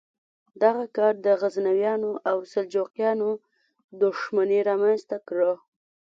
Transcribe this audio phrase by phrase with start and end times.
[0.63, 3.29] دغه کار د غزنویانو او سلجوقیانو
[4.01, 5.51] دښمني رامنځته کړه.